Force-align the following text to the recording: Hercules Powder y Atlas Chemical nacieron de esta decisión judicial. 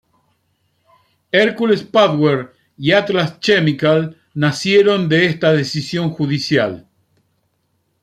Hercules 1.31 1.83
Powder 1.83 2.53
y 2.75 2.91
Atlas 2.91 3.39
Chemical 3.39 4.19
nacieron 4.33 5.07
de 5.07 5.27
esta 5.27 5.53
decisión 5.53 6.09
judicial. 6.09 6.87